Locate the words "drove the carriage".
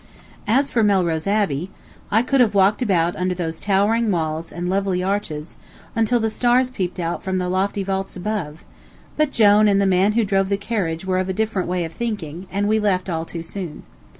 10.25-11.05